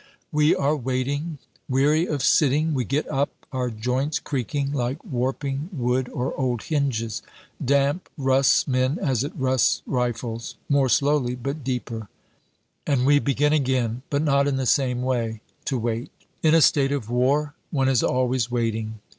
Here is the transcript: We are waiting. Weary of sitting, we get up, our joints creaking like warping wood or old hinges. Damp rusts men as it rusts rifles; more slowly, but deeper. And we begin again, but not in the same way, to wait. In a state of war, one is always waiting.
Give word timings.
We 0.31 0.55
are 0.55 0.75
waiting. 0.75 1.37
Weary 1.69 2.07
of 2.07 2.23
sitting, 2.23 2.73
we 2.73 2.85
get 2.85 3.07
up, 3.07 3.29
our 3.51 3.69
joints 3.69 4.17
creaking 4.17 4.73
like 4.73 5.05
warping 5.05 5.69
wood 5.71 6.09
or 6.09 6.33
old 6.39 6.63
hinges. 6.63 7.21
Damp 7.63 8.09
rusts 8.17 8.67
men 8.67 8.97
as 8.99 9.23
it 9.23 9.31
rusts 9.35 9.83
rifles; 9.85 10.55
more 10.67 10.89
slowly, 10.89 11.35
but 11.35 11.63
deeper. 11.63 12.07
And 12.87 13.05
we 13.05 13.19
begin 13.19 13.53
again, 13.53 14.01
but 14.09 14.23
not 14.23 14.47
in 14.47 14.55
the 14.55 14.65
same 14.65 15.03
way, 15.03 15.41
to 15.65 15.77
wait. 15.77 16.09
In 16.41 16.55
a 16.55 16.61
state 16.63 16.91
of 16.91 17.11
war, 17.11 17.53
one 17.69 17.87
is 17.87 18.01
always 18.01 18.49
waiting. 18.49 18.97